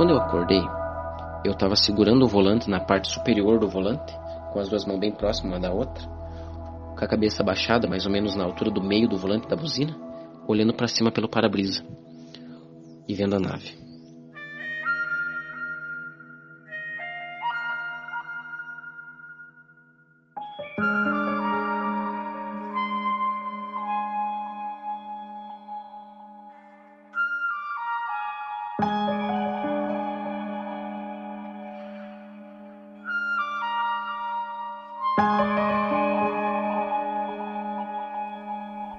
Quando 0.00 0.12
eu 0.12 0.16
acordei, 0.16 0.62
eu 1.44 1.52
estava 1.52 1.76
segurando 1.76 2.24
o 2.24 2.26
volante 2.26 2.70
na 2.70 2.80
parte 2.80 3.12
superior 3.12 3.58
do 3.58 3.68
volante, 3.68 4.10
com 4.50 4.58
as 4.58 4.66
duas 4.66 4.86
mãos 4.86 4.98
bem 4.98 5.12
próximas 5.12 5.52
uma 5.52 5.60
da 5.60 5.70
outra, 5.70 6.02
com 6.96 7.04
a 7.04 7.06
cabeça 7.06 7.44
baixada, 7.44 7.86
mais 7.86 8.06
ou 8.06 8.10
menos 8.10 8.34
na 8.34 8.44
altura 8.44 8.70
do 8.70 8.82
meio 8.82 9.06
do 9.06 9.18
volante 9.18 9.46
da 9.46 9.54
buzina, 9.54 9.94
olhando 10.48 10.72
para 10.72 10.88
cima 10.88 11.12
pelo 11.12 11.28
para-brisa 11.28 11.84
e 13.06 13.14
vendo 13.14 13.36
a 13.36 13.38
nave. 13.38 13.89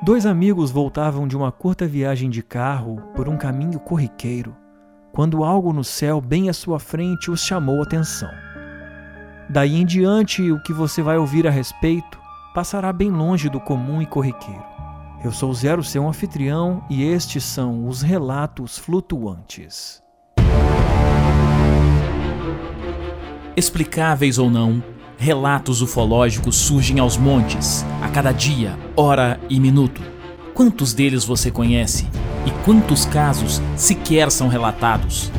Dois 0.04 0.26
amigos 0.26 0.72
voltavam 0.72 1.28
de 1.28 1.38
uma 1.38 1.52
curta 1.52 1.86
viagem 1.86 2.28
de 2.28 2.42
carro 2.42 3.04
por 3.16 3.30
um 3.30 3.38
caminho 3.38 3.80
corriqueiro, 3.80 4.58
quando 5.12 5.44
algo 5.44 5.72
no 5.72 5.84
céu 5.84 6.20
bem 6.20 6.50
à 6.50 6.54
sua 6.54 6.80
frente 6.80 7.30
os 7.30 7.42
chamou 7.42 7.80
a 7.80 7.84
atenção. 7.84 8.32
Daí 9.48 9.76
em 9.76 9.86
diante, 9.86 10.52
o 10.52 10.60
que 10.64 10.74
você 10.74 11.04
vai 11.04 11.20
ouvir 11.20 11.46
a 11.46 11.52
respeito 11.52 12.20
passará 12.52 12.92
bem 12.92 13.12
longe 13.12 13.48
do 13.48 13.60
comum 13.60 14.02
e 14.02 14.08
corriqueiro. 14.08 14.66
Eu 15.24 15.32
sou 15.32 15.54
Zero, 15.54 15.84
seu 15.84 16.08
anfitrião, 16.08 16.84
e 16.90 17.04
estes 17.04 17.44
são 17.44 17.88
os 17.88 18.02
relatos 18.02 18.80
flutuantes. 18.80 20.02
Explicáveis 23.56 24.40
ou 24.40 24.50
não, 24.50 24.84
Relatos 25.22 25.84
ufológicos 25.84 26.56
surgem 26.56 26.98
aos 26.98 27.16
montes, 27.16 27.86
a 28.02 28.10
cada 28.10 28.32
dia, 28.32 28.76
hora 28.98 29.40
e 29.52 29.60
minuto. 29.60 30.02
Quantos 30.52 30.96
deles 30.96 31.24
você 31.24 31.52
conhece? 31.52 32.08
E 32.44 32.66
quantos 32.66 33.06
casos 33.06 33.62
sequer 33.78 34.32
são 34.32 34.48
relatados? 34.48 35.30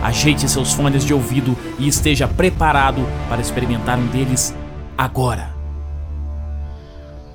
Ajeite 0.00 0.48
seus 0.48 0.72
fones 0.72 1.04
de 1.04 1.12
ouvido 1.12 1.56
e 1.76 1.88
esteja 1.88 2.28
preparado 2.28 3.00
para 3.28 3.40
experimentar 3.40 3.98
um 3.98 4.06
deles 4.06 4.54
agora. 4.96 5.52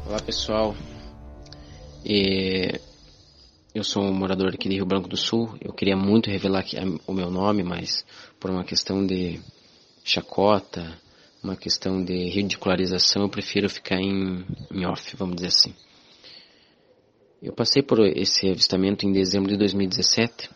Olá 0.06 0.22
pessoal, 0.22 0.78
é, 2.06 2.80
eu 3.76 3.84
sou 3.84 4.02
um 4.04 4.14
morador 4.14 4.54
aqui 4.54 4.70
de 4.70 4.76
Rio 4.76 4.86
Branco 4.86 5.10
do 5.10 5.18
Sul. 5.18 5.58
Eu 5.60 5.74
queria 5.74 5.98
muito 5.98 6.30
revelar 6.30 6.64
o 7.06 7.12
meu 7.12 7.30
nome, 7.30 7.64
mas 7.64 8.06
por 8.40 8.50
uma 8.50 8.64
questão 8.64 9.06
de 9.06 9.42
chacota, 10.06 11.06
uma 11.48 11.56
questão 11.56 12.04
de 12.04 12.30
ridicularização, 12.30 13.24
eu 13.24 13.30
prefiro 13.30 13.70
ficar 13.70 13.96
em, 13.96 14.46
em 14.70 14.86
off, 14.86 15.16
vamos 15.16 15.36
dizer 15.38 15.48
assim. 15.48 15.74
Eu 17.42 17.54
passei 17.54 17.82
por 17.82 18.00
esse 18.06 18.50
avistamento 18.50 19.06
em 19.06 19.14
dezembro 19.14 19.50
de 19.50 19.58
2017. 19.58 20.50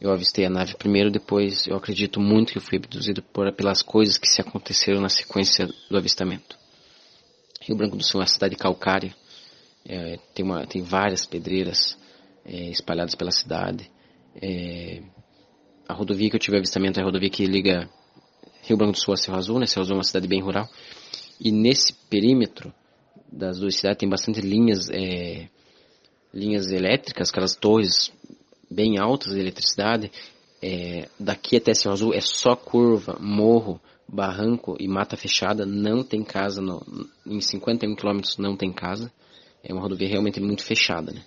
Eu 0.00 0.12
avistei 0.12 0.44
a 0.44 0.50
nave 0.50 0.76
primeiro, 0.76 1.10
depois 1.10 1.66
eu 1.66 1.76
acredito 1.76 2.20
muito 2.20 2.52
que 2.52 2.58
eu 2.58 2.62
fui 2.62 2.78
abduzido 2.78 3.22
por, 3.22 3.52
pelas 3.52 3.82
coisas 3.82 4.16
que 4.16 4.28
se 4.28 4.40
aconteceram 4.40 5.00
na 5.00 5.08
sequência 5.08 5.68
do 5.90 5.96
avistamento. 5.96 6.56
Rio 7.60 7.76
Branco 7.76 7.96
do 7.96 8.04
Sul 8.04 8.20
é 8.20 8.22
uma 8.22 8.28
cidade 8.28 8.54
calcária, 8.54 9.12
é, 9.84 10.18
tem, 10.32 10.44
uma, 10.44 10.64
tem 10.64 10.80
várias 10.80 11.26
pedreiras 11.26 11.98
é, 12.44 12.70
espalhadas 12.70 13.16
pela 13.16 13.32
cidade. 13.32 13.90
É, 14.40 15.02
a 15.88 15.94
rodovia 15.94 16.30
que 16.30 16.36
eu 16.36 16.40
tive 16.40 16.56
avistamento 16.56 17.00
é 17.00 17.02
a 17.02 17.06
rodovia 17.06 17.30
que 17.30 17.44
liga 17.44 17.90
Rio 18.68 18.76
Branco 18.76 18.92
do 18.92 18.98
Sul 18.98 19.14
a 19.14 19.16
Cerro 19.16 19.38
Azul, 19.38 19.58
né? 19.58 19.66
Cerro 19.66 19.82
Azul 19.82 19.94
é 19.94 19.98
uma 19.98 20.04
cidade 20.04 20.28
bem 20.28 20.42
rural. 20.42 20.68
E 21.40 21.50
nesse 21.50 21.92
perímetro 22.10 22.72
das 23.30 23.58
duas 23.58 23.76
cidades 23.76 23.98
tem 23.98 24.08
bastante 24.08 24.40
linhas, 24.40 24.88
é, 24.90 25.48
linhas 26.32 26.70
elétricas, 26.70 27.30
aquelas 27.30 27.54
torres 27.56 28.12
bem 28.70 28.98
altas 28.98 29.32
de 29.32 29.40
eletricidade. 29.40 30.10
É, 30.60 31.08
daqui 31.18 31.56
até 31.56 31.72
Cerro 31.72 31.94
Azul 31.94 32.14
é 32.14 32.20
só 32.20 32.54
curva, 32.54 33.16
morro, 33.20 33.80
barranco 34.06 34.76
e 34.78 34.86
mata 34.86 35.16
fechada. 35.16 35.64
Não 35.64 36.02
tem 36.02 36.22
casa, 36.22 36.60
no, 36.60 36.84
em 37.26 37.40
51 37.40 37.94
quilômetros 37.94 38.36
não 38.38 38.56
tem 38.56 38.72
casa. 38.72 39.12
É 39.62 39.72
uma 39.72 39.82
rodovia 39.82 40.08
realmente 40.08 40.40
muito 40.40 40.62
fechada, 40.62 41.12
né? 41.12 41.22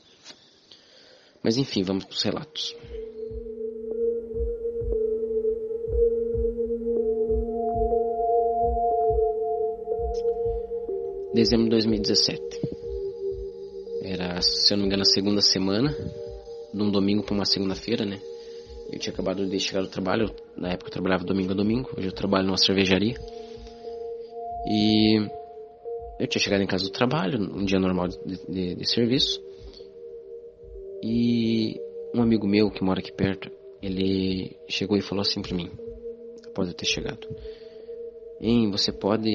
Mas 1.44 1.58
enfim, 1.58 1.82
vamos 1.82 2.06
para 2.06 2.14
os 2.14 2.22
relatos. 2.22 2.76
Dezembro 11.34 11.66
de 11.66 11.72
2017. 11.72 12.42
Era, 14.04 14.42
se 14.42 14.74
eu 14.74 14.78
não 14.78 14.84
me 14.84 14.88
engano, 14.88 15.04
a 15.04 15.06
segunda 15.06 15.42
semana, 15.42 15.96
num 16.74 16.92
domingo 16.92 17.24
para 17.24 17.36
uma 17.36 17.46
segunda-feira, 17.46 18.06
né? 18.06 18.20
Eu 18.92 19.00
tinha 19.00 19.14
acabado 19.14 19.48
de 19.48 19.60
chegar 19.60 19.82
do 19.82 19.88
trabalho, 19.88 20.30
na 20.58 20.70
época 20.72 20.90
eu 20.90 20.92
trabalhava 20.92 21.24
domingo 21.24 21.52
a 21.52 21.56
domingo, 21.56 21.90
hoje 21.98 22.08
eu 22.08 22.12
trabalho 22.12 22.46
numa 22.46 22.58
cervejaria. 22.58 23.16
E 24.68 25.18
eu 26.20 26.28
tinha 26.28 26.42
chegado 26.42 26.62
em 26.62 26.68
casa 26.68 26.84
do 26.84 26.92
trabalho, 26.92 27.40
um 27.40 27.64
dia 27.64 27.80
normal 27.80 28.10
de, 28.10 28.18
de, 28.48 28.76
de 28.76 28.90
serviço. 28.90 29.42
E 31.02 31.80
um 32.14 32.22
amigo 32.22 32.46
meu 32.46 32.70
que 32.70 32.84
mora 32.84 33.00
aqui 33.00 33.14
perto, 33.14 33.50
ele 33.82 34.58
chegou 34.68 34.98
e 34.98 35.02
falou 35.02 35.22
assim 35.22 35.42
para 35.42 35.56
mim, 35.56 35.72
após 36.46 36.68
eu 36.68 36.74
ter 36.74 36.86
chegado: 36.86 37.28
Hein, 38.42 38.70
você 38.70 38.92
pode 38.92 39.30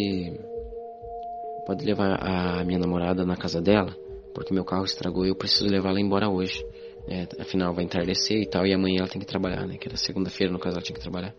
pode 1.67 1.85
levar 1.85 2.17
a 2.23 2.65
minha 2.65 2.79
namorada 2.79 3.27
na 3.27 3.37
casa 3.37 3.61
dela, 3.61 3.95
porque 4.33 4.55
meu 4.55 4.65
carro 4.65 4.85
estragou 4.85 5.27
e 5.27 5.29
eu 5.29 5.35
preciso 5.35 5.69
levar 5.69 5.91
ela 5.91 6.01
embora 6.01 6.29
hoje. 6.29 6.65
É, 7.09 7.27
afinal, 7.41 7.73
vai 7.75 7.85
entardecer 7.85 8.39
e 8.41 8.47
tal, 8.47 8.67
e 8.67 8.73
amanhã 8.73 9.01
ela 9.01 9.09
tem 9.09 9.21
que 9.21 9.27
trabalhar, 9.27 9.67
né? 9.67 9.77
Que 9.77 9.89
era 9.89 9.97
segunda-feira, 9.97 10.53
no 10.53 10.59
caso, 10.59 10.77
ela 10.77 10.83
tinha 10.83 10.95
que 10.95 11.03
trabalhar. 11.03 11.35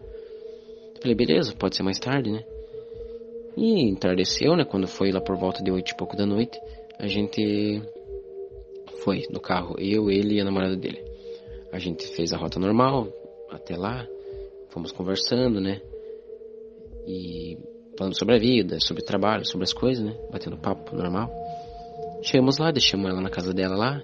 Eu 0.95 1.01
falei, 1.01 1.16
beleza, 1.16 1.53
pode 1.57 1.75
ser 1.75 1.83
mais 1.83 1.99
tarde, 1.99 2.31
né? 2.31 2.43
E 3.55 3.89
entardeceu, 3.89 4.55
né? 4.55 4.63
Quando 4.63 4.87
foi 4.87 5.11
lá 5.11 5.19
por 5.19 5.35
volta 5.35 5.63
de 5.63 5.71
oito 5.71 5.91
e 5.91 5.97
pouco 5.97 6.16
da 6.16 6.25
noite, 6.25 6.57
a 6.99 7.07
gente 7.07 7.81
foi 9.03 9.23
no 9.29 9.39
carro, 9.39 9.75
eu, 9.77 10.09
ele 10.09 10.35
e 10.35 10.41
a 10.41 10.45
namorada 10.45 10.75
dele. 10.75 11.03
A 11.71 11.79
gente 11.79 12.07
fez 12.07 12.33
a 12.33 12.37
rota 12.37 12.59
normal 12.59 13.07
até 13.49 13.75
lá, 13.75 14.07
fomos 14.69 14.91
conversando, 14.91 15.59
né? 15.59 15.81
E 17.05 17.57
falando 17.97 18.18
sobre 18.18 18.35
a 18.35 18.40
vida, 18.40 18.80
sobre 18.80 19.03
trabalho, 19.03 19.46
sobre 19.46 19.63
as 19.63 19.74
coisas, 19.74 20.06
né? 20.06 20.16
Batendo 20.31 20.58
papo 20.58 20.96
normal. 20.96 21.31
Chegamos 22.22 22.58
lá, 22.58 22.72
deixamos 22.72 23.09
ela 23.09 23.22
na 23.22 23.30
casa 23.30 23.53
dela 23.53 23.75
lá, 23.75 24.03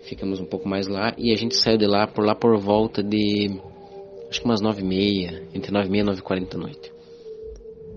ficamos 0.00 0.40
um 0.40 0.46
pouco 0.46 0.68
mais 0.68 0.88
lá 0.88 1.14
e 1.16 1.32
a 1.32 1.36
gente 1.36 1.56
saiu 1.56 1.78
de 1.78 1.86
lá 1.86 2.06
por 2.06 2.24
lá 2.24 2.34
por 2.34 2.58
volta 2.58 3.02
de 3.02 3.60
acho 4.28 4.40
que 4.40 4.46
umas 4.46 4.60
nove 4.60 4.82
e 4.82 4.84
meia, 4.84 5.46
entre 5.54 5.72
nove 5.72 5.88
e 5.88 5.90
meia 5.90 6.02
e 6.02 6.06
nove 6.06 6.20
e 6.20 6.22
quarenta 6.22 6.56
da 6.56 6.64
noite. 6.64 6.92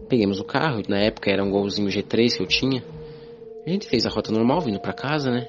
Pegamos 0.07 0.39
o 0.39 0.43
carro, 0.43 0.81
na 0.87 0.99
época 0.99 1.31
era 1.31 1.43
um 1.43 1.49
golzinho 1.49 1.87
G3 1.87 2.37
que 2.37 2.43
eu 2.43 2.47
tinha. 2.47 2.83
A 3.65 3.69
gente 3.69 3.87
fez 3.87 4.05
a 4.05 4.09
rota 4.09 4.31
normal 4.31 4.61
vindo 4.61 4.79
para 4.79 4.93
casa, 4.93 5.31
né? 5.31 5.47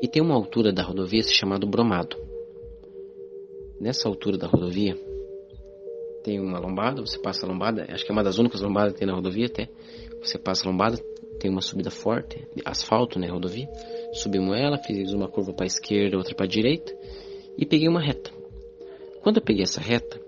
E 0.00 0.08
tem 0.08 0.22
uma 0.22 0.34
altura 0.34 0.72
da 0.72 0.82
rodovia 0.82 1.22
chamada 1.22 1.66
Bromado. 1.66 2.16
Nessa 3.80 4.08
altura 4.08 4.38
da 4.38 4.46
rodovia, 4.46 4.96
tem 6.26 6.40
uma 6.40 6.58
lombada, 6.58 7.00
você 7.00 7.16
passa 7.16 7.46
a 7.46 7.48
lombada, 7.48 7.86
acho 7.88 8.04
que 8.04 8.10
é 8.10 8.12
uma 8.12 8.24
das 8.24 8.36
únicas 8.36 8.60
lombadas 8.60 8.94
que 8.94 8.98
tem 8.98 9.06
na 9.06 9.14
rodovia 9.14 9.46
até. 9.46 9.68
Você 10.20 10.36
passa 10.36 10.66
a 10.66 10.70
lombada, 10.72 10.98
tem 11.38 11.48
uma 11.48 11.60
subida 11.60 11.88
forte, 11.88 12.44
asfalto, 12.64 13.16
né, 13.20 13.28
rodovia. 13.28 13.68
Subimos 14.12 14.56
ela, 14.56 14.76
fiz 14.76 15.12
uma 15.12 15.28
curva 15.28 15.52
para 15.52 15.64
a 15.64 15.68
esquerda, 15.68 16.16
outra 16.16 16.34
para 16.34 16.44
a 16.44 16.48
direita 16.48 16.92
e 17.56 17.64
peguei 17.64 17.86
uma 17.86 18.00
reta. 18.00 18.32
Quando 19.22 19.36
eu 19.36 19.42
peguei 19.42 19.62
essa 19.62 19.80
reta, 19.80 20.20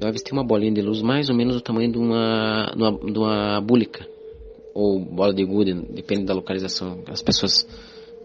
eu 0.00 0.06
avistei 0.06 0.32
uma 0.32 0.44
bolinha 0.44 0.72
de 0.72 0.80
luz 0.80 1.02
mais 1.02 1.28
ou 1.28 1.34
menos 1.34 1.56
do 1.56 1.60
tamanho 1.60 1.90
de 1.90 1.98
uma, 1.98 2.72
de 2.76 2.82
uma, 2.82 3.12
de 3.12 3.18
uma 3.18 3.60
búlica 3.60 4.06
ou 4.72 5.00
bola 5.00 5.34
de 5.34 5.44
gude, 5.44 5.74
depende 5.90 6.24
da 6.24 6.34
localização. 6.34 7.02
As 7.08 7.20
pessoas 7.20 7.66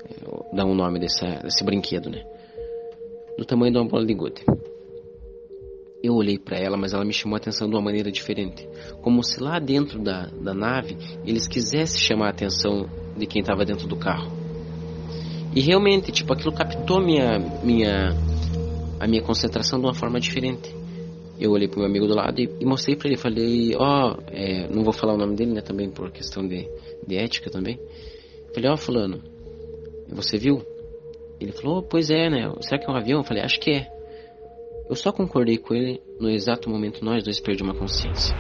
é, 0.06 0.56
dão 0.56 0.70
o 0.70 0.76
nome 0.76 1.00
dessa, 1.00 1.26
desse 1.42 1.64
brinquedo, 1.64 2.12
né? 2.12 2.24
Do 3.40 3.46
tamanho 3.46 3.72
de 3.72 3.80
uma 3.80 3.88
bola 3.88 4.06
de 4.06 4.14
gude. 4.14 4.44
Eu 6.04 6.16
olhei 6.16 6.40
para 6.40 6.58
ela, 6.58 6.76
mas 6.78 6.94
ela 6.94 7.06
me 7.06 7.14
chamou 7.14 7.36
a 7.36 7.38
atenção 7.38 7.70
de 7.70 7.76
uma 7.76 7.82
maneira 7.82 8.12
diferente. 8.12 8.68
Como 9.02 9.24
se 9.24 9.42
lá 9.42 9.60
dentro 9.60 10.00
da, 10.00 10.26
da 10.28 10.54
nave 10.54 10.98
eles 11.26 11.48
quisessem 11.48 12.00
chamar 12.00 12.28
a 12.28 12.32
atenção 12.32 12.90
de 13.16 13.28
quem 13.28 13.42
estava 13.42 13.64
dentro 13.64 13.88
do 13.88 13.96
carro. 13.96 14.32
E 15.54 15.60
realmente, 15.60 16.12
tipo, 16.12 16.34
aquilo 16.34 16.54
captou 16.54 17.02
minha, 17.02 17.38
minha, 17.64 18.16
a 19.00 19.08
minha 19.08 19.22
concentração 19.22 19.80
de 19.80 19.86
uma 19.86 19.94
forma 19.94 20.20
diferente. 20.20 20.74
Eu 21.40 21.52
olhei 21.52 21.68
para 21.68 21.80
meu 21.80 21.88
amigo 21.88 22.08
do 22.08 22.16
lado 22.16 22.40
e, 22.40 22.50
e 22.60 22.66
mostrei 22.66 22.96
para 22.96 23.10
ele. 23.10 23.18
Falei, 23.18 23.76
ó, 23.76 24.14
oh, 24.14 24.24
é, 24.28 24.68
não 24.70 24.84
vou 24.84 24.94
falar 24.94 25.14
o 25.14 25.18
nome 25.18 25.36
dele, 25.36 25.52
né, 25.54 25.62
também 25.62 25.90
por 25.90 26.10
questão 26.12 26.48
de, 26.48 26.68
de 27.06 27.16
ética 27.18 27.50
também. 27.50 27.80
Falei, 28.54 28.70
ó, 28.70 28.74
oh, 28.74 28.78
fulano, 28.78 29.22
você 30.10 30.38
viu? 30.38 30.62
Ele 31.40 31.52
falou, 31.52 31.80
oh, 31.80 31.84
pois 31.84 32.10
é, 32.10 32.30
né? 32.30 32.52
Será 32.62 32.80
que 32.80 32.90
é 32.90 32.94
um 32.94 32.96
avião? 32.96 33.20
Eu 33.20 33.24
falei, 33.24 33.44
acho 33.44 33.60
que 33.60 33.72
é. 33.72 34.01
Eu 34.92 34.96
só 34.98 35.10
concordei 35.14 35.58
com 35.58 35.74
ele 35.74 36.04
no 36.20 36.30
exato 36.30 36.70
momento 36.70 37.02
nós 37.02 37.24
dois 37.24 37.40
perdemos 37.40 37.74
a 37.74 37.80
consciência. 37.80 38.36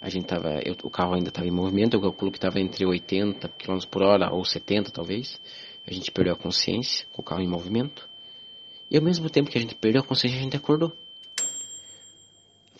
A 0.00 0.08
gente 0.08 0.24
tava, 0.24 0.62
eu, 0.64 0.74
o 0.82 0.88
carro 0.88 1.12
ainda 1.12 1.28
estava 1.28 1.46
em 1.46 1.50
movimento, 1.50 1.98
eu 1.98 2.00
calculo 2.00 2.32
que 2.32 2.38
estava 2.38 2.58
entre 2.58 2.86
80 2.86 3.46
km 3.50 3.78
por 3.90 4.04
hora 4.04 4.32
ou 4.32 4.42
70 4.42 4.90
talvez. 4.90 5.38
A 5.86 5.92
gente 5.92 6.10
perdeu 6.10 6.32
a 6.32 6.38
consciência 6.38 7.06
com 7.12 7.20
o 7.20 7.24
carro 7.24 7.42
em 7.42 7.46
movimento. 7.46 8.08
E 8.90 8.96
ao 8.96 9.02
mesmo 9.02 9.28
tempo 9.28 9.50
que 9.50 9.58
a 9.58 9.60
gente 9.60 9.74
perdeu 9.74 10.00
a 10.00 10.04
consciência, 10.06 10.38
a 10.38 10.42
gente 10.42 10.56
acordou. 10.56 10.96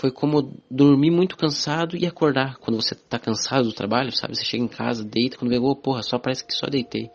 Foi 0.01 0.11
como 0.11 0.57
dormir 0.71 1.11
muito 1.11 1.37
cansado 1.37 1.95
e 1.95 2.07
acordar. 2.07 2.57
Quando 2.57 2.81
você 2.81 2.95
está 2.95 3.19
cansado 3.19 3.65
do 3.65 3.75
trabalho, 3.75 4.11
sabe? 4.11 4.35
Você 4.35 4.45
chega 4.45 4.65
em 4.65 4.69
casa, 4.69 5.05
deita, 5.05 5.37
quando 5.37 5.53
oh, 5.63 5.77
porra, 5.77 6.03
só 6.03 6.19
parece 6.19 6.43
que 6.43 6.55
só 6.55 6.67
deitei. 6.69 7.11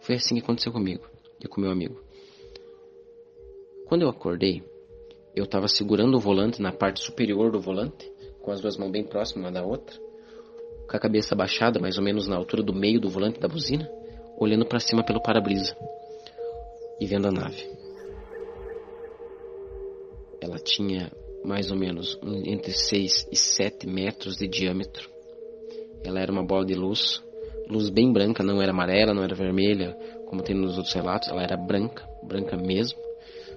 Foi 0.00 0.14
assim 0.14 0.36
que 0.36 0.40
aconteceu 0.40 0.70
comigo 0.70 1.04
e 1.42 1.48
com 1.48 1.60
meu 1.60 1.72
amigo. 1.72 2.00
Quando 3.88 4.02
eu 4.02 4.08
acordei, 4.08 4.62
eu 5.34 5.42
estava 5.42 5.66
segurando 5.66 6.16
o 6.16 6.20
volante 6.20 6.62
na 6.62 6.70
parte 6.70 7.00
superior 7.00 7.50
do 7.50 7.60
volante 7.60 8.08
com 8.40 8.52
as 8.52 8.60
duas 8.60 8.76
mãos 8.76 8.92
bem 8.92 9.02
próximas 9.02 9.46
uma 9.46 9.52
da 9.52 9.66
outra, 9.66 9.98
com 10.88 10.96
a 10.96 11.00
cabeça 11.00 11.34
baixada, 11.34 11.80
mais 11.80 11.98
ou 11.98 12.04
menos 12.04 12.28
na 12.28 12.36
altura 12.36 12.62
do 12.62 12.72
meio 12.72 13.00
do 13.00 13.10
volante 13.10 13.40
da 13.40 13.48
buzina, 13.48 13.90
olhando 14.38 14.64
para 14.64 14.78
cima 14.78 15.04
pelo 15.04 15.20
para-brisa 15.20 15.76
e 17.00 17.06
vendo 17.06 17.26
a 17.26 17.32
nave. 17.32 17.68
Ela 20.40 20.58
tinha 20.58 21.10
mais 21.44 21.70
ou 21.70 21.76
menos 21.76 22.18
entre 22.44 22.72
6 22.72 23.28
e 23.30 23.36
7 23.36 23.86
metros 23.86 24.36
de 24.36 24.46
diâmetro. 24.46 25.08
Ela 26.04 26.20
era 26.20 26.32
uma 26.32 26.44
bola 26.44 26.64
de 26.64 26.74
luz, 26.74 27.22
luz 27.68 27.90
bem 27.90 28.12
branca, 28.12 28.42
não 28.42 28.60
era 28.60 28.72
amarela, 28.72 29.14
não 29.14 29.22
era 29.22 29.34
vermelha, 29.34 29.96
como 30.26 30.42
tem 30.42 30.56
nos 30.56 30.76
outros 30.76 30.94
relatos, 30.94 31.28
ela 31.28 31.42
era 31.42 31.56
branca, 31.56 32.06
branca 32.22 32.56
mesmo. 32.56 32.98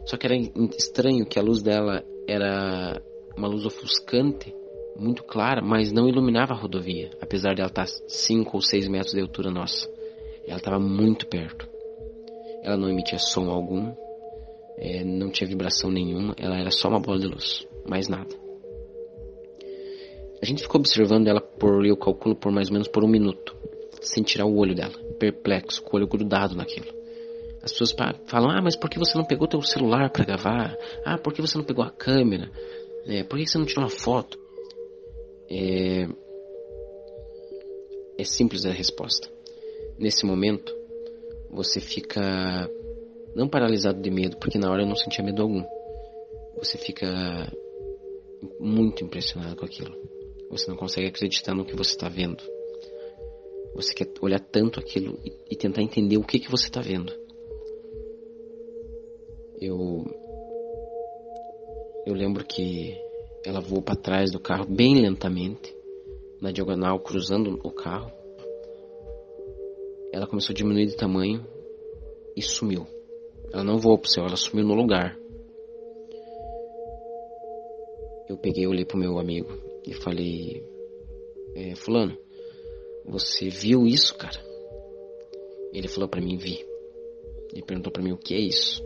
Só 0.05 0.17
que 0.17 0.25
era 0.25 0.35
estranho 0.77 1.25
que 1.25 1.39
a 1.39 1.41
luz 1.41 1.61
dela 1.61 2.03
era 2.27 3.01
uma 3.37 3.47
luz 3.47 3.65
ofuscante 3.65 4.53
muito 4.95 5.23
clara, 5.23 5.61
mas 5.61 5.91
não 5.91 6.07
iluminava 6.07 6.53
a 6.53 6.57
rodovia, 6.57 7.11
apesar 7.21 7.53
de 7.53 7.61
ela 7.61 7.69
estar 7.69 7.87
5 7.87 8.51
ou 8.53 8.61
6 8.61 8.87
metros 8.87 9.13
de 9.13 9.21
altura 9.21 9.49
nossa. 9.49 9.89
Ela 10.45 10.57
estava 10.57 10.79
muito 10.79 11.27
perto. 11.27 11.67
Ela 12.61 12.77
não 12.77 12.89
emitia 12.89 13.17
som 13.17 13.49
algum, 13.49 13.93
é, 14.77 15.03
não 15.03 15.29
tinha 15.29 15.47
vibração 15.47 15.89
nenhuma, 15.89 16.33
ela 16.37 16.57
era 16.57 16.71
só 16.71 16.87
uma 16.89 16.99
bola 16.99 17.19
de 17.19 17.27
luz, 17.27 17.67
mais 17.87 18.07
nada. 18.07 18.35
A 20.41 20.45
gente 20.45 20.61
ficou 20.61 20.79
observando 20.79 21.27
ela 21.27 21.39
por, 21.39 21.85
eu 21.85 21.95
calculo, 21.95 22.35
por 22.35 22.51
mais 22.51 22.67
ou 22.67 22.73
menos 22.73 22.87
por 22.87 23.03
um 23.03 23.07
minuto, 23.07 23.55
sem 24.01 24.23
tirar 24.23 24.45
o 24.45 24.57
olho 24.57 24.75
dela, 24.75 24.93
perplexo, 25.17 25.81
com 25.81 25.95
o 25.95 25.99
olho 25.99 26.07
grudado 26.07 26.55
naquilo. 26.55 26.87
As 27.61 27.71
pessoas 27.71 27.95
falam, 28.25 28.51
ah, 28.51 28.61
mas 28.61 28.75
por 28.75 28.89
que 28.89 28.99
você 28.99 29.17
não 29.17 29.23
pegou 29.23 29.47
teu 29.47 29.61
celular 29.61 30.09
para 30.09 30.25
gravar? 30.25 30.77
Ah, 31.05 31.17
por 31.17 31.31
que 31.31 31.41
você 31.41 31.57
não 31.57 31.63
pegou 31.63 31.83
a 31.83 31.89
câmera? 31.89 32.51
É, 33.05 33.23
por 33.23 33.39
que 33.39 33.47
você 33.47 33.57
não 33.57 33.65
tirou 33.65 33.83
uma 33.85 33.89
foto? 33.89 34.37
É, 35.49 36.07
é 38.17 38.23
simples 38.25 38.65
a 38.65 38.71
resposta. 38.71 39.29
Nesse 39.97 40.25
momento, 40.25 40.75
você 41.49 41.79
fica 41.79 42.69
não 43.33 43.47
paralisado 43.47 44.01
de 44.01 44.11
medo, 44.11 44.35
porque 44.37 44.59
na 44.59 44.69
hora 44.69 44.83
eu 44.83 44.87
não 44.87 44.95
sentia 44.95 45.23
medo 45.23 45.41
algum. 45.41 45.63
Você 46.57 46.77
fica 46.77 47.07
muito 48.59 49.03
impressionado 49.03 49.55
com 49.55 49.65
aquilo. 49.65 49.95
Você 50.49 50.69
não 50.69 50.77
consegue 50.77 51.07
acreditar 51.07 51.53
no 51.55 51.65
que 51.65 51.75
você 51.75 51.91
está 51.91 52.07
vendo. 52.07 52.43
Você 53.75 53.93
quer 53.93 54.07
olhar 54.21 54.39
tanto 54.39 54.79
aquilo 54.79 55.19
e, 55.49 55.55
tentar 55.55 55.81
entender 55.81 56.17
o 56.17 56.23
que, 56.23 56.39
que 56.39 56.51
você 56.51 56.65
está 56.65 56.79
vendo. 56.81 57.11
Eu 59.59 60.05
eu 62.05 62.13
lembro 62.13 62.45
que 62.45 62.97
ela 63.45 63.61
voou 63.61 63.81
para 63.81 63.95
trás 63.95 64.31
do 64.31 64.39
carro 64.39 64.65
bem 64.65 64.93
lentamente, 64.95 65.75
na 66.41 66.51
diagonal, 66.51 66.99
cruzando 66.99 67.59
o 67.63 67.71
carro. 67.71 68.11
Ela 70.11 70.27
começou 70.27 70.53
a 70.53 70.55
diminuir 70.55 70.87
de 70.87 70.95
tamanho 70.95 71.45
e 72.35 72.41
sumiu. 72.41 72.85
Ela 73.51 73.63
não 73.63 73.77
voou 73.77 73.97
pro 73.97 74.09
céu, 74.09 74.25
ela 74.25 74.35
sumiu 74.35 74.65
no 74.65 74.73
lugar. 74.73 75.17
Eu 78.29 78.37
peguei, 78.37 78.65
olhei 78.67 78.85
pro 78.85 78.97
meu 78.97 79.19
amigo 79.19 79.51
e 79.85 79.93
falei: 79.93 80.63
é, 81.55 81.75
Fulano, 81.75 82.17
você 83.05 83.49
viu 83.49 83.85
isso, 83.85 84.15
cara? 84.15 84.39
Ele 85.73 85.87
falou 85.87 86.07
para 86.07 86.21
mim: 86.21 86.37
Vi. 86.37 86.65
Ele 87.51 87.61
perguntou 87.61 87.91
para 87.91 88.01
mim 88.01 88.11
o 88.11 88.17
que 88.17 88.33
é 88.33 88.39
isso. 88.39 88.83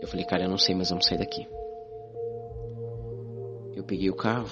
Eu 0.00 0.08
falei, 0.08 0.24
cara, 0.24 0.44
eu 0.44 0.48
não 0.48 0.58
sei, 0.58 0.74
mas 0.74 0.88
vamos 0.88 1.06
sair 1.06 1.18
daqui. 1.18 1.46
Eu 3.76 3.84
peguei 3.84 4.10
o 4.10 4.16
carro, 4.16 4.48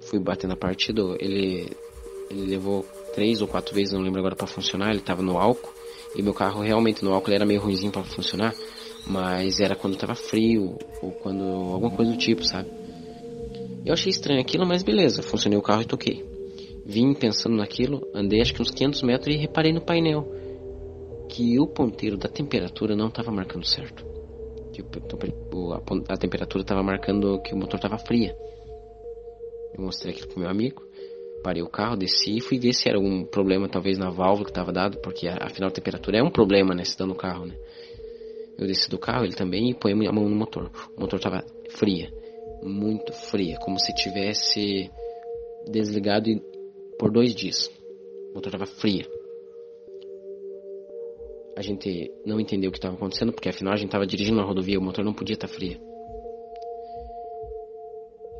fui 0.00 0.18
bater 0.18 0.46
na 0.46 0.56
partida, 0.56 1.02
ele, 1.18 1.70
ele 2.30 2.46
levou 2.46 2.84
três 3.14 3.42
ou 3.42 3.48
quatro 3.48 3.74
vezes, 3.74 3.92
não 3.92 4.00
lembro 4.00 4.20
agora, 4.20 4.36
para 4.36 4.46
funcionar, 4.46 4.90
ele 4.90 5.00
tava 5.00 5.22
no 5.22 5.38
álcool, 5.38 5.72
e 6.14 6.22
meu 6.22 6.32
carro 6.32 6.62
realmente 6.62 7.04
no 7.04 7.12
álcool 7.12 7.32
era 7.32 7.44
meio 7.44 7.60
ruimzinho 7.60 7.92
para 7.92 8.04
funcionar, 8.04 8.54
mas 9.06 9.60
era 9.60 9.74
quando 9.74 9.96
tava 9.96 10.14
frio, 10.14 10.76
ou 11.02 11.12
quando, 11.12 11.42
alguma 11.42 11.90
coisa 11.90 12.12
do 12.12 12.18
tipo, 12.18 12.44
sabe? 12.44 12.70
Eu 13.84 13.92
achei 13.92 14.10
estranho 14.10 14.40
aquilo, 14.40 14.66
mas 14.66 14.82
beleza, 14.82 15.22
funcionei 15.22 15.58
o 15.58 15.62
carro 15.62 15.82
e 15.82 15.86
toquei. 15.86 16.24
Vim 16.84 17.14
pensando 17.14 17.56
naquilo, 17.56 18.00
andei 18.14 18.40
acho 18.40 18.54
que 18.54 18.62
uns 18.62 18.70
500 18.70 19.02
metros 19.02 19.34
e 19.34 19.38
reparei 19.38 19.72
no 19.72 19.80
painel 19.80 20.26
que 21.28 21.58
o 21.58 21.66
ponteiro 21.66 22.16
da 22.16 22.28
temperatura 22.28 22.94
não 22.94 23.08
estava 23.08 23.30
marcando 23.30 23.66
certo 23.66 24.12
que 24.72 24.82
a, 26.08 26.16
temperatura 26.16 26.62
estava 26.62 26.82
marcando 26.82 27.40
que 27.42 27.54
o 27.54 27.56
motor 27.56 27.76
estava 27.76 27.98
fria. 27.98 28.34
Eu 29.74 29.84
mostrei 29.84 30.12
aquilo 30.12 30.28
pro 30.28 30.40
meu 30.40 30.48
amigo, 30.48 30.82
parei 31.42 31.62
o 31.62 31.68
carro, 31.68 31.96
desci 31.96 32.38
e 32.38 32.40
fui 32.40 32.58
ver 32.58 32.72
se 32.72 32.88
era 32.88 32.98
um 32.98 33.24
problema 33.24 33.68
talvez 33.68 33.98
na 33.98 34.10
válvula 34.10 34.44
que 34.44 34.50
estava 34.50 34.72
dado, 34.72 34.98
porque 34.98 35.28
afinal 35.28 35.68
a 35.68 35.72
temperatura 35.72 36.18
é 36.18 36.22
um 36.22 36.30
problema, 36.30 36.74
né, 36.74 36.84
se 36.84 36.96
dando 36.96 37.10
no 37.10 37.14
carro, 37.14 37.46
né. 37.46 37.54
Eu 38.58 38.66
desci 38.66 38.88
do 38.88 38.98
carro, 38.98 39.24
ele 39.24 39.34
também, 39.34 39.70
e 39.70 39.74
põe 39.74 39.92
a 39.92 40.12
mão 40.12 40.28
no 40.28 40.36
motor. 40.36 40.70
O 40.96 41.00
motor 41.00 41.18
estava 41.18 41.44
fria, 41.70 42.12
muito 42.62 43.12
fria, 43.12 43.58
como 43.58 43.78
se 43.78 43.94
tivesse 43.94 44.90
desligado 45.68 46.28
por 46.98 47.10
dois 47.10 47.34
dias. 47.34 47.70
O 48.30 48.34
motor 48.34 48.54
estava 48.54 48.66
fria 48.66 49.06
a 51.56 51.60
gente 51.60 52.10
não 52.24 52.40
entendeu 52.40 52.70
o 52.70 52.72
que 52.72 52.78
estava 52.78 52.94
acontecendo, 52.94 53.32
porque 53.32 53.48
afinal 53.48 53.74
a 53.74 53.76
gente 53.76 53.88
estava 53.88 54.06
dirigindo 54.06 54.38
na 54.38 54.44
rodovia, 54.44 54.78
o 54.78 54.82
motor 54.82 55.04
não 55.04 55.12
podia 55.12 55.34
estar 55.34 55.48
tá 55.48 55.54
frio. 55.54 55.78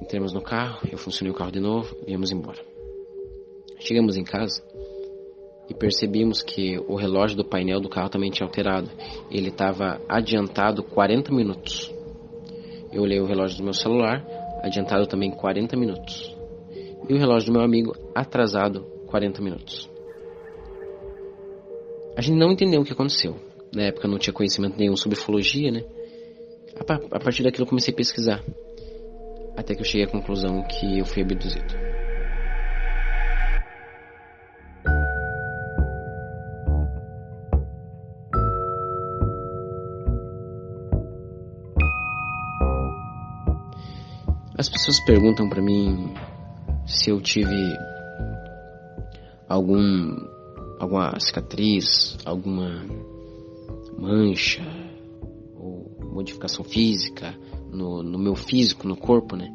Entramos 0.00 0.32
no 0.32 0.42
carro, 0.42 0.88
eu 0.90 0.98
funcionei 0.98 1.32
o 1.32 1.36
carro 1.36 1.52
de 1.52 1.60
novo, 1.60 1.94
viemos 2.06 2.32
embora. 2.32 2.60
Chegamos 3.78 4.16
em 4.16 4.24
casa 4.24 4.62
e 5.68 5.74
percebemos 5.74 6.42
que 6.42 6.78
o 6.88 6.96
relógio 6.96 7.36
do 7.36 7.44
painel 7.44 7.80
do 7.80 7.88
carro 7.88 8.08
também 8.08 8.30
tinha 8.30 8.46
alterado. 8.46 8.90
Ele 9.30 9.48
estava 9.48 10.00
adiantado 10.08 10.82
40 10.82 11.32
minutos. 11.32 11.92
Eu 12.92 13.02
olhei 13.02 13.20
o 13.20 13.26
relógio 13.26 13.58
do 13.58 13.64
meu 13.64 13.72
celular, 13.72 14.24
adiantado 14.62 15.06
também 15.06 15.30
40 15.30 15.76
minutos. 15.76 16.36
E 17.08 17.14
o 17.14 17.16
relógio 17.16 17.46
do 17.46 17.52
meu 17.52 17.62
amigo 17.62 17.94
atrasado 18.14 18.82
40 19.06 19.40
minutos. 19.40 19.90
A 22.16 22.20
gente 22.20 22.38
não 22.38 22.52
entendeu 22.52 22.82
o 22.82 22.84
que 22.84 22.92
aconteceu. 22.92 23.36
Na 23.74 23.84
época 23.84 24.06
não 24.06 24.18
tinha 24.18 24.34
conhecimento 24.34 24.76
nenhum 24.76 24.96
sobre 24.96 25.18
ufologia, 25.18 25.70
né? 25.70 25.82
A 27.10 27.18
partir 27.18 27.42
daquilo 27.42 27.64
eu 27.64 27.68
comecei 27.68 27.92
a 27.92 27.96
pesquisar. 27.96 28.44
Até 29.56 29.74
que 29.74 29.80
eu 29.80 29.84
cheguei 29.84 30.06
à 30.06 30.10
conclusão 30.10 30.62
que 30.62 30.98
eu 30.98 31.06
fui 31.06 31.22
abduzido. 31.22 31.91
As 44.62 44.68
pessoas 44.68 45.00
perguntam 45.00 45.48
para 45.48 45.60
mim 45.60 46.14
se 46.86 47.10
eu 47.10 47.20
tive 47.20 47.76
algum 49.48 50.16
alguma 50.78 51.18
cicatriz, 51.18 52.16
alguma 52.24 52.86
mancha 53.98 54.62
ou 55.56 55.90
modificação 56.14 56.64
física 56.64 57.36
no, 57.72 58.04
no 58.04 58.16
meu 58.20 58.36
físico, 58.36 58.86
no 58.86 58.96
corpo, 58.96 59.34
né? 59.34 59.52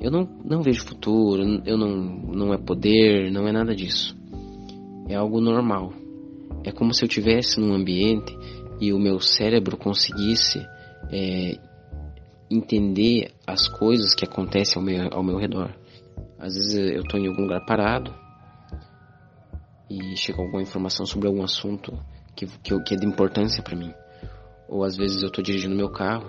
Eu 0.00 0.12
não, 0.12 0.28
não 0.44 0.62
vejo 0.62 0.86
futuro, 0.86 1.42
eu 1.66 1.76
não, 1.76 1.96
não 1.96 2.54
é 2.54 2.58
poder, 2.58 3.32
não 3.32 3.48
é 3.48 3.50
nada 3.50 3.74
disso. 3.74 4.16
É 5.08 5.16
algo 5.16 5.40
normal. 5.40 5.92
É 6.62 6.70
como 6.70 6.94
se 6.94 7.04
eu 7.04 7.08
tivesse 7.08 7.58
num 7.58 7.74
ambiente 7.74 8.32
e 8.80 8.92
o 8.92 9.00
meu 9.00 9.18
cérebro 9.18 9.76
conseguisse 9.76 10.64
é, 11.10 11.58
entender 12.50 13.32
as 13.46 13.68
coisas 13.68 14.14
que 14.14 14.24
acontecem 14.24 14.78
ao 14.78 14.84
meu, 14.84 15.08
ao 15.12 15.22
meu 15.22 15.36
redor. 15.36 15.74
Às 16.38 16.54
vezes 16.54 16.74
eu 16.74 17.02
estou 17.02 17.18
em 17.18 17.26
algum 17.26 17.42
lugar 17.42 17.64
parado 17.64 18.14
e 19.88 20.16
chega 20.16 20.40
alguma 20.40 20.62
informação 20.62 21.06
sobre 21.06 21.28
algum 21.28 21.42
assunto 21.42 21.98
que, 22.34 22.46
que, 22.46 22.78
que 22.82 22.94
é 22.94 22.96
de 22.96 23.06
importância 23.06 23.62
para 23.62 23.76
mim. 23.76 23.92
Ou 24.68 24.84
às 24.84 24.96
vezes 24.96 25.22
eu 25.22 25.28
estou 25.28 25.42
dirigindo 25.42 25.74
meu 25.74 25.90
carro, 25.90 26.26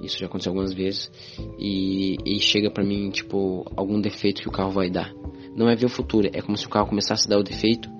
isso 0.00 0.18
já 0.18 0.26
aconteceu 0.26 0.50
algumas 0.50 0.72
vezes, 0.72 1.10
e, 1.58 2.16
e 2.24 2.40
chega 2.40 2.70
para 2.70 2.84
mim, 2.84 3.10
tipo, 3.10 3.70
algum 3.76 4.00
defeito 4.00 4.40
que 4.40 4.48
o 4.48 4.52
carro 4.52 4.70
vai 4.70 4.88
dar. 4.88 5.12
Não 5.56 5.68
é 5.68 5.74
ver 5.74 5.86
o 5.86 5.90
futuro, 5.90 6.28
é 6.32 6.40
como 6.40 6.56
se 6.56 6.66
o 6.66 6.70
carro 6.70 6.88
começasse 6.88 7.26
a 7.26 7.30
dar 7.30 7.38
o 7.38 7.42
defeito 7.42 7.90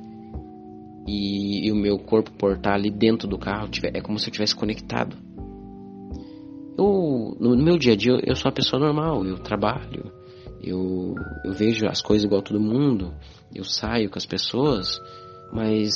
e, 1.06 1.66
e 1.66 1.72
o 1.72 1.76
meu 1.76 1.98
corpo 1.98 2.30
portar 2.32 2.74
ali 2.74 2.90
dentro 2.90 3.26
do 3.26 3.36
carro, 3.36 3.68
tiver, 3.68 3.96
é 3.96 4.00
como 4.00 4.18
se 4.18 4.28
eu 4.28 4.32
tivesse 4.32 4.54
conectado. 4.54 5.16
No, 6.80 7.36
no 7.38 7.62
meu 7.62 7.76
dia 7.76 7.92
a 7.92 7.96
dia, 7.96 8.12
eu, 8.12 8.20
eu 8.24 8.34
sou 8.34 8.48
uma 8.48 8.54
pessoa 8.54 8.80
normal, 8.80 9.26
eu 9.26 9.36
trabalho, 9.36 10.10
eu, 10.62 11.14
eu 11.44 11.52
vejo 11.52 11.86
as 11.86 12.00
coisas 12.00 12.24
igual 12.24 12.40
todo 12.40 12.58
mundo, 12.58 13.12
eu 13.54 13.64
saio 13.64 14.08
com 14.08 14.16
as 14.16 14.24
pessoas, 14.24 14.98
mas 15.52 15.92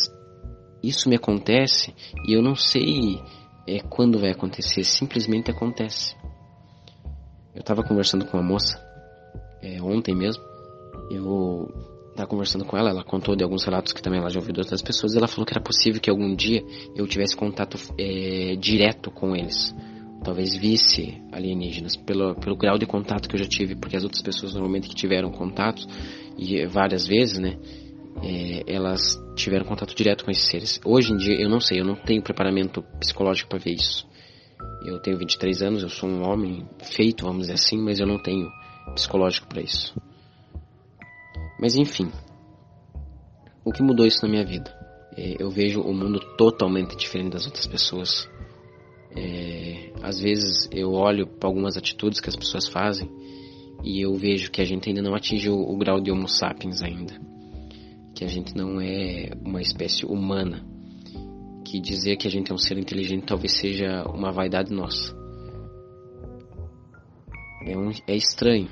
isso 0.83 1.09
me 1.09 1.17
acontece 1.17 1.95
e 2.29 2.35
eu 2.35 2.43
não 2.43 2.55
sei 2.55 3.19
é, 3.67 3.81
quando 3.81 4.19
vai 4.19 4.33
acontecer, 4.33 4.85
simplesmente 4.85 5.51
acontece. 5.51 6.15
Eu 7.55 7.61
estava 7.61 7.83
conversando 7.83 8.27
com 8.27 8.37
uma 8.37 8.47
moça 8.47 8.79
é, 9.63 9.81
ontem 9.81 10.15
mesmo, 10.15 10.45
eu 11.11 11.73
estava 12.11 12.29
conversando 12.29 12.67
com 12.67 12.77
ela, 12.77 12.91
ela 12.91 13.05
contou 13.05 13.35
de 13.35 13.43
alguns 13.43 13.65
relatos 13.65 13.95
que 13.95 14.03
também 14.03 14.21
ela 14.21 14.29
já 14.29 14.39
ouviu 14.39 14.53
de 14.53 14.61
outras 14.61 14.83
pessoas, 14.83 15.15
e 15.15 15.17
ela 15.17 15.29
falou 15.29 15.47
que 15.47 15.55
era 15.55 15.63
possível 15.63 15.99
que 15.99 16.11
algum 16.11 16.37
dia 16.37 16.63
eu 16.95 17.07
tivesse 17.07 17.35
contato 17.35 17.79
é, 17.99 18.55
direto 18.57 19.11
com 19.11 19.35
eles 19.35 19.75
talvez 20.25 20.57
visse 20.57 21.23
alienígenas 21.31 21.97
pelo, 21.97 22.35
pelo 22.35 22.57
grau 22.57 22.79
de 22.79 22.87
contato 22.87 23.29
que 23.29 23.37
eu 23.37 23.39
já 23.39 23.47
tive, 23.47 23.77
porque 23.77 23.97
as 23.97 24.03
outras 24.03 24.23
pessoas 24.23 24.55
normalmente 24.55 24.89
que 24.89 24.95
tiveram 24.95 25.31
contatos, 25.31 25.87
e 26.37 26.67
várias 26.67 27.07
vezes, 27.07 27.39
né, 27.39 27.59
é, 28.23 28.65
elas 28.67 29.21
tiveram 29.37 29.65
contato 29.65 29.95
direto 29.95 30.25
com 30.25 30.31
esses 30.31 30.49
seres. 30.49 30.81
Hoje 30.85 31.13
em 31.13 31.17
dia 31.17 31.41
eu 31.41 31.49
não 31.49 31.61
sei, 31.61 31.81
eu 31.81 31.85
não 31.85 31.95
tenho 31.95 32.23
preparamento 32.23 32.83
psicológico 32.99 33.51
para 33.51 33.59
ver 33.59 33.75
isso. 33.75 34.07
Eu 34.85 34.99
tenho 35.01 35.19
23 35.19 35.63
anos, 35.63 35.83
eu 35.83 35.89
sou 35.89 36.09
um 36.09 36.23
homem 36.23 36.67
feito, 36.83 37.25
vamos 37.25 37.43
dizer 37.43 37.55
assim, 37.55 37.79
mas 37.79 38.01
eu 38.01 38.07
não 38.07 38.19
tenho 38.19 38.51
psicológico 38.95 39.47
para 39.47 39.63
isso. 39.63 39.95
Mas 41.59 41.77
enfim, 41.77 42.11
o 43.65 43.73
que 43.73 43.83
mudou 43.83 44.07
isso 44.07 44.21
na 44.23 44.29
minha 44.29 44.45
vida? 44.45 44.71
É, 45.17 45.37
eu 45.39 45.51
vejo 45.51 45.81
o 45.81 45.95
mundo 45.95 46.21
totalmente 46.37 46.97
diferente 46.97 47.33
das 47.33 47.47
outras 47.47 47.67
pessoas. 47.67 48.29
É, 49.17 49.93
às 50.03 50.21
vezes 50.21 50.69
eu 50.73 50.93
olho 50.93 51.27
para 51.27 51.49
algumas 51.49 51.77
atitudes 51.77 52.21
que 52.21 52.29
as 52.29 52.37
pessoas 52.37 52.69
fazem 52.69 53.09
e 53.83 54.01
eu 54.01 54.15
vejo 54.15 54.51
que 54.51 54.61
a 54.61 54.65
gente 54.65 54.89
ainda 54.89 55.03
não 55.03 55.15
atingiu 55.15 55.55
o 55.55 55.77
grau 55.77 56.01
de 56.01 56.11
Homo 56.11 56.29
sapiens 56.29 56.83
ainda, 56.83 57.15
que 58.15 58.25
a 58.25 58.29
gente 58.29 58.57
não 58.57 58.81
é 58.81 59.31
uma 59.45 59.61
espécie 59.61 60.05
humana, 60.05 60.65
que 61.65 61.81
dizer 61.81 62.17
que 62.17 62.27
a 62.27 62.31
gente 62.31 62.51
é 62.51 62.55
um 62.55 62.59
ser 62.59 62.79
inteligente 62.79 63.27
talvez 63.27 63.53
seja 63.53 64.05
uma 64.09 64.33
vaidade 64.33 64.73
nossa. 64.73 65.15
É, 67.67 67.77
um, 67.77 67.91
é 68.07 68.17
estranho, 68.17 68.69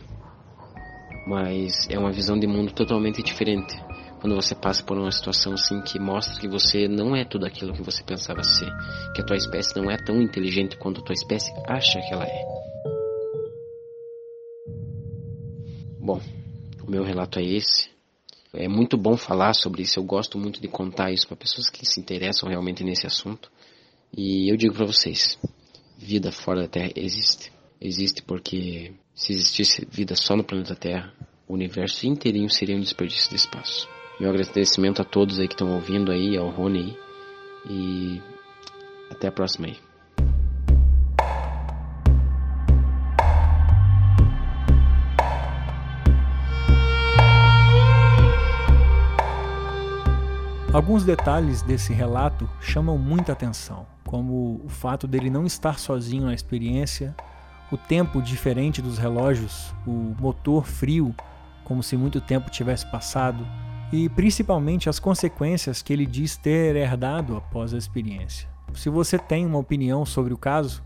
mas 1.26 1.88
é 1.88 1.98
uma 1.98 2.12
visão 2.12 2.38
de 2.38 2.46
mundo 2.46 2.72
totalmente 2.72 3.22
diferente 3.22 3.74
quando 4.22 4.36
você 4.36 4.54
passa 4.54 4.84
por 4.84 4.96
uma 4.96 5.10
situação 5.10 5.54
assim 5.54 5.82
que 5.82 5.98
mostra 5.98 6.40
que 6.40 6.46
você 6.46 6.86
não 6.86 7.16
é 7.16 7.24
tudo 7.24 7.44
aquilo 7.44 7.72
que 7.72 7.82
você 7.82 8.04
pensava 8.04 8.44
ser, 8.44 8.70
que 9.16 9.20
a 9.20 9.24
tua 9.24 9.36
espécie 9.36 9.76
não 9.76 9.90
é 9.90 9.96
tão 9.96 10.22
inteligente 10.22 10.76
quanto 10.76 11.00
a 11.00 11.04
tua 11.04 11.12
espécie 11.12 11.52
acha 11.66 12.00
que 12.00 12.14
ela 12.14 12.24
é. 12.24 12.44
Bom, 15.98 16.20
o 16.86 16.88
meu 16.88 17.02
relato 17.02 17.40
é 17.40 17.42
esse. 17.42 17.90
É 18.54 18.68
muito 18.68 18.96
bom 18.96 19.16
falar 19.16 19.54
sobre 19.54 19.82
isso, 19.82 19.98
eu 19.98 20.04
gosto 20.04 20.38
muito 20.38 20.60
de 20.60 20.68
contar 20.68 21.10
isso 21.10 21.26
para 21.26 21.36
pessoas 21.36 21.68
que 21.68 21.84
se 21.84 21.98
interessam 21.98 22.48
realmente 22.48 22.84
nesse 22.84 23.08
assunto. 23.08 23.50
E 24.16 24.48
eu 24.48 24.56
digo 24.56 24.72
para 24.72 24.86
vocês, 24.86 25.36
vida 25.98 26.30
fora 26.30 26.60
da 26.60 26.68
Terra 26.68 26.92
existe. 26.94 27.50
Existe 27.80 28.22
porque 28.22 28.92
se 29.16 29.32
existisse 29.32 29.84
vida 29.90 30.14
só 30.14 30.36
no 30.36 30.44
planeta 30.44 30.76
Terra, 30.76 31.12
o 31.48 31.54
universo 31.54 32.06
inteirinho 32.06 32.48
seria 32.48 32.76
um 32.76 32.80
desperdício 32.80 33.28
de 33.28 33.34
espaço. 33.34 33.88
Meu 34.22 34.30
agradecimento 34.30 35.02
a 35.02 35.04
todos 35.04 35.40
aí 35.40 35.48
que 35.48 35.54
estão 35.54 35.72
ouvindo 35.72 36.12
aí, 36.12 36.36
ao 36.36 36.48
Rony 36.48 36.78
aí. 36.78 36.98
E 37.68 38.22
até 39.10 39.26
a 39.26 39.32
próxima 39.32 39.66
aí. 39.66 39.80
Alguns 50.72 51.02
detalhes 51.02 51.60
desse 51.62 51.92
relato 51.92 52.48
chamam 52.60 52.96
muita 52.96 53.32
atenção, 53.32 53.88
como 54.04 54.60
o 54.64 54.68
fato 54.68 55.08
dele 55.08 55.30
não 55.30 55.44
estar 55.44 55.80
sozinho 55.80 56.26
na 56.26 56.32
experiência, 56.32 57.12
o 57.72 57.76
tempo 57.76 58.22
diferente 58.22 58.80
dos 58.80 58.98
relógios, 58.98 59.74
o 59.84 60.14
motor 60.20 60.64
frio, 60.64 61.12
como 61.64 61.82
se 61.82 61.96
muito 61.96 62.20
tempo 62.20 62.52
tivesse 62.52 62.88
passado, 62.88 63.44
e 63.92 64.08
principalmente 64.08 64.88
as 64.88 64.98
consequências 64.98 65.82
que 65.82 65.92
ele 65.92 66.06
diz 66.06 66.36
ter 66.36 66.74
herdado 66.74 67.36
após 67.36 67.74
a 67.74 67.78
experiência. 67.78 68.48
Se 68.74 68.88
você 68.88 69.18
tem 69.18 69.44
uma 69.44 69.58
opinião 69.58 70.06
sobre 70.06 70.32
o 70.32 70.38
caso, 70.38 70.82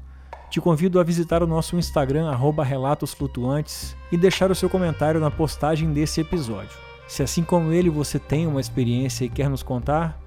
te 0.51 0.61
convido 0.61 0.99
a 0.99 1.05
visitar 1.05 1.43
o 1.43 1.47
nosso 1.47 1.77
Instagram 1.77 2.29
@relatosflutuantes 2.65 3.97
e 4.11 4.17
deixar 4.17 4.51
o 4.51 4.55
seu 4.55 4.69
comentário 4.69 5.21
na 5.21 5.31
postagem 5.31 5.93
desse 5.93 6.21
episódio. 6.21 6.77
Se 7.07 7.23
assim 7.23 7.45
como 7.45 7.73
ele 7.73 7.89
você 7.89 8.19
tem 8.19 8.47
uma 8.47 8.61
experiência 8.61 9.25
e 9.25 9.29
quer 9.29 9.49
nos 9.49 9.63
contar, 9.63 10.21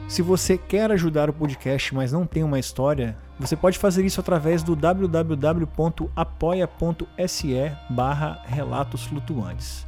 Se 0.08 0.22
você 0.22 0.56
quer 0.56 0.90
ajudar 0.92 1.28
o 1.28 1.34
podcast, 1.34 1.94
mas 1.94 2.10
não 2.10 2.24
tem 2.24 2.42
uma 2.42 2.58
história, 2.58 3.14
você 3.38 3.54
pode 3.54 3.76
fazer 3.76 4.02
isso 4.06 4.18
através 4.18 4.62
do 4.62 4.74
www.apoia.se 4.74 5.76
barra 7.90 8.40
Relatos 8.46 9.04
Flutuantes. 9.04 9.86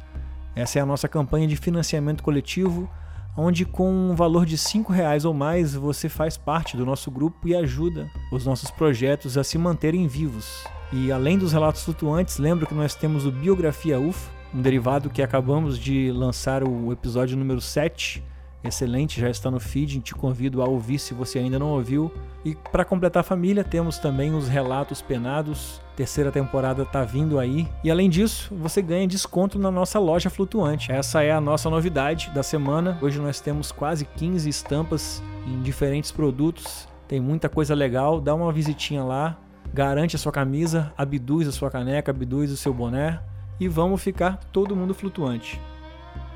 Essa 0.55 0.77
é 0.77 0.81
a 0.83 0.85
nossa 0.85 1.07
campanha 1.07 1.47
de 1.47 1.55
financiamento 1.55 2.21
coletivo 2.21 2.87
onde 3.35 3.65
com 3.65 3.91
um 3.91 4.15
valor 4.15 4.45
de 4.45 4.55
R$ 4.55 4.83
reais 4.89 5.25
ou 5.25 5.33
mais 5.33 5.73
você 5.73 6.09
faz 6.09 6.37
parte 6.37 6.75
do 6.75 6.85
nosso 6.85 7.09
grupo 7.09 7.47
e 7.47 7.55
ajuda 7.55 8.09
os 8.31 8.45
nossos 8.45 8.69
projetos 8.71 9.37
a 9.37 9.43
se 9.43 9.57
manterem 9.57 10.07
vivos. 10.07 10.63
E 10.91 11.11
além 11.11 11.37
dos 11.37 11.53
relatos 11.53 11.83
flutuantes, 11.83 12.37
lembro 12.37 12.67
que 12.67 12.73
nós 12.73 12.93
temos 12.93 13.25
o 13.25 13.31
Biografia 13.31 13.99
UFO, 13.99 14.29
um 14.53 14.61
derivado 14.61 15.09
que 15.09 15.21
acabamos 15.21 15.79
de 15.79 16.11
lançar 16.11 16.63
o 16.63 16.91
episódio 16.91 17.37
número 17.37 17.61
7, 17.61 18.21
excelente, 18.63 19.19
já 19.19 19.29
está 19.29 19.49
no 19.49 19.59
feed, 19.59 19.99
te 20.01 20.13
convido 20.13 20.61
a 20.61 20.65
ouvir 20.65 20.99
se 20.99 21.13
você 21.13 21.39
ainda 21.39 21.57
não 21.57 21.69
ouviu. 21.69 22.11
E 22.43 22.55
para 22.55 22.85
completar 22.85 23.21
a 23.21 23.23
família, 23.23 23.63
temos 23.63 23.97
também 23.97 24.33
os 24.33 24.47
relatos 24.47 25.01
penados. 25.01 25.81
Terceira 25.95 26.31
temporada 26.31 26.83
está 26.83 27.03
vindo 27.03 27.39
aí. 27.39 27.67
E 27.83 27.91
além 27.91 28.09
disso, 28.09 28.53
você 28.55 28.81
ganha 28.81 29.07
desconto 29.07 29.59
na 29.59 29.69
nossa 29.69 29.99
loja 29.99 30.29
flutuante. 30.29 30.91
Essa 30.91 31.23
é 31.23 31.31
a 31.31 31.41
nossa 31.41 31.69
novidade 31.69 32.31
da 32.33 32.43
semana. 32.43 32.97
Hoje 33.01 33.19
nós 33.19 33.39
temos 33.39 33.71
quase 33.71 34.05
15 34.05 34.49
estampas 34.49 35.21
em 35.45 35.61
diferentes 35.61 36.11
produtos. 36.11 36.87
Tem 37.07 37.19
muita 37.19 37.49
coisa 37.49 37.75
legal. 37.75 38.21
Dá 38.21 38.33
uma 38.33 38.51
visitinha 38.51 39.03
lá, 39.03 39.37
garante 39.73 40.15
a 40.15 40.19
sua 40.19 40.31
camisa, 40.31 40.93
abduz 40.97 41.47
a 41.47 41.51
sua 41.51 41.69
caneca, 41.69 42.11
abduz 42.11 42.51
o 42.51 42.57
seu 42.57 42.73
boné 42.73 43.19
e 43.59 43.67
vamos 43.67 44.01
ficar 44.01 44.37
todo 44.51 44.75
mundo 44.75 44.93
flutuante. 44.93 45.61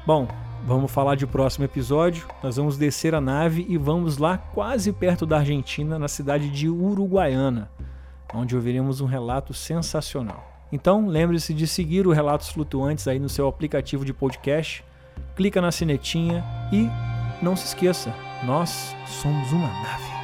Bom, 0.05 0.27
Vamos 0.67 0.91
falar 0.91 1.13
de 1.13 1.27
próximo 1.27 1.63
episódio. 1.63 2.25
Nós 2.41 2.55
vamos 2.55 2.75
descer 2.75 3.13
a 3.13 3.21
nave 3.21 3.63
e 3.69 3.77
vamos 3.77 4.17
lá 4.17 4.35
quase 4.35 4.91
perto 4.91 5.23
da 5.23 5.37
Argentina, 5.37 5.99
na 5.99 6.07
cidade 6.07 6.49
de 6.49 6.67
Uruguaiana, 6.67 7.69
onde 8.33 8.55
ouviremos 8.55 8.99
um 8.99 9.05
relato 9.05 9.53
sensacional. 9.53 10.51
Então, 10.71 11.07
lembre-se 11.07 11.53
de 11.53 11.67
seguir 11.67 12.07
o 12.07 12.11
Relatos 12.11 12.49
Flutuantes 12.49 13.07
aí 13.07 13.19
no 13.19 13.29
seu 13.29 13.47
aplicativo 13.47 14.03
de 14.03 14.11
podcast. 14.11 14.83
Clica 15.35 15.61
na 15.61 15.71
sinetinha 15.71 16.43
e 16.73 16.89
não 17.43 17.55
se 17.55 17.67
esqueça, 17.67 18.11
nós 18.43 18.95
somos 19.05 19.51
uma 19.51 19.67
nave. 19.67 20.14